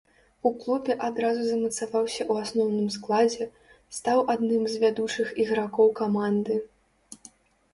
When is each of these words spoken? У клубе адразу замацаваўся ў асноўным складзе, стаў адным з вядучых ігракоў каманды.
У 0.49 0.51
клубе 0.61 0.93
адразу 1.07 1.41
замацаваўся 1.49 2.15
ў 2.15 2.33
асноўным 2.45 2.87
складзе, 2.95 3.45
стаў 3.99 4.17
адным 4.35 4.63
з 4.73 4.83
вядучых 4.85 5.27
ігракоў 5.45 5.87
каманды. 6.01 6.55